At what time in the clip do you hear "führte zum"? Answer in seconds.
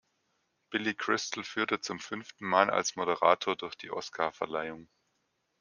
1.43-1.99